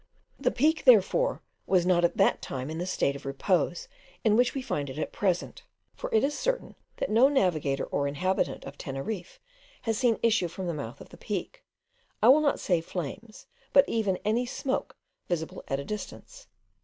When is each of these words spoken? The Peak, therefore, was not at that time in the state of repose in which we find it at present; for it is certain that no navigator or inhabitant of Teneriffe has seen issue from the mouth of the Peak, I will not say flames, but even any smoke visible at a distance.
The 0.39 0.49
Peak, 0.49 0.85
therefore, 0.85 1.43
was 1.67 1.85
not 1.85 2.03
at 2.03 2.17
that 2.17 2.41
time 2.41 2.71
in 2.71 2.79
the 2.79 2.87
state 2.87 3.15
of 3.15 3.23
repose 3.23 3.87
in 4.23 4.35
which 4.35 4.55
we 4.55 4.63
find 4.63 4.89
it 4.89 4.97
at 4.97 5.11
present; 5.13 5.61
for 5.93 6.11
it 6.11 6.23
is 6.23 6.35
certain 6.35 6.73
that 6.97 7.11
no 7.11 7.29
navigator 7.29 7.83
or 7.85 8.07
inhabitant 8.07 8.63
of 8.65 8.79
Teneriffe 8.79 9.39
has 9.83 9.99
seen 9.99 10.17
issue 10.23 10.47
from 10.47 10.65
the 10.65 10.73
mouth 10.73 11.01
of 11.01 11.09
the 11.09 11.17
Peak, 11.17 11.63
I 12.19 12.29
will 12.29 12.41
not 12.41 12.59
say 12.59 12.81
flames, 12.81 13.45
but 13.73 13.87
even 13.87 14.17
any 14.25 14.47
smoke 14.47 14.97
visible 15.29 15.63
at 15.67 15.79
a 15.79 15.85
distance. 15.85 16.47